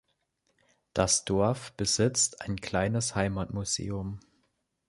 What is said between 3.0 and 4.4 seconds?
Heimatmuseum.